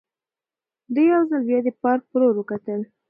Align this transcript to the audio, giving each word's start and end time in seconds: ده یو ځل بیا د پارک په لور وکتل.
ده 0.93 1.01
یو 1.11 1.21
ځل 1.29 1.41
بیا 1.49 1.59
د 1.65 1.69
پارک 1.81 2.03
په 2.09 2.15
لور 2.21 2.33
وکتل. 2.37 2.81